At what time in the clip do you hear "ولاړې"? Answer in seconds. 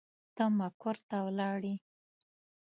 1.27-1.75